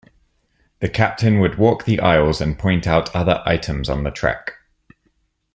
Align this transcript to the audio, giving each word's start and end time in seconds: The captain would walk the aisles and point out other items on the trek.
The 0.79 0.89
captain 0.89 1.39
would 1.41 1.59
walk 1.59 1.85
the 1.85 1.99
aisles 1.99 2.41
and 2.41 2.57
point 2.57 2.87
out 2.87 3.15
other 3.15 3.43
items 3.45 3.87
on 3.87 4.01
the 4.03 4.09
trek. 4.09 4.53